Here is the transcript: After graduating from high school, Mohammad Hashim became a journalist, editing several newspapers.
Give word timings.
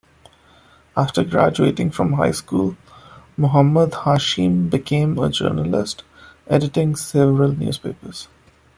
After 0.97 1.23
graduating 1.23 1.91
from 1.91 2.13
high 2.13 2.31
school, 2.31 2.75
Mohammad 3.37 3.91
Hashim 3.91 4.67
became 4.67 5.19
a 5.19 5.29
journalist, 5.29 6.03
editing 6.47 6.95
several 6.95 7.51
newspapers. 7.55 8.27